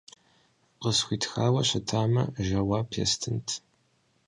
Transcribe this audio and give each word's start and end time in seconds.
Къысхуитхауэ 0.81 1.61
щытамэ, 1.69 2.23
жэуап 2.45 2.89
естынт. 3.03 3.47